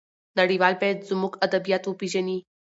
[0.39, 2.37] نړيوال بايد زموږ ادبيات وپېژني.